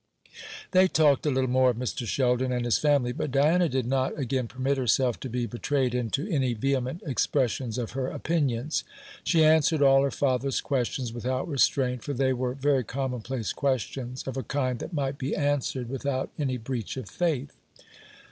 They 0.71 0.87
talked 0.87 1.27
a 1.27 1.29
little 1.29 1.47
more 1.47 1.69
of 1.69 1.77
Mr. 1.77 2.07
Sheldon 2.07 2.51
and 2.51 2.65
his 2.65 2.79
family, 2.79 3.11
but 3.11 3.29
Diana 3.31 3.69
did 3.69 3.85
not 3.85 4.17
again 4.17 4.47
permit 4.47 4.79
herself 4.79 5.19
to 5.19 5.29
be 5.29 5.45
betrayed 5.45 5.93
into 5.93 6.27
any 6.27 6.55
vehement 6.55 7.03
expressions 7.05 7.77
of 7.77 7.91
her 7.91 8.07
opinions. 8.07 8.83
She 9.23 9.43
answered 9.43 9.83
all 9.83 10.01
her 10.01 10.09
father's 10.09 10.59
questions 10.59 11.13
without 11.13 11.47
restraint, 11.47 12.03
for 12.03 12.13
they 12.13 12.33
were 12.33 12.55
very 12.55 12.83
commonplace 12.83 13.53
questions, 13.53 14.23
of 14.25 14.37
a 14.37 14.41
kind 14.43 14.79
that 14.79 14.91
might 14.91 15.19
be 15.19 15.35
answered 15.35 15.87
without 15.87 16.31
any 16.39 16.57
breach 16.57 16.97
of 16.97 17.07
faith. 17.07 17.55